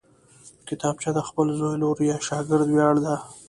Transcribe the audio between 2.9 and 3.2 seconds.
ده